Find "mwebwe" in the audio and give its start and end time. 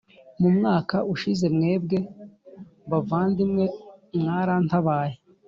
1.55-1.97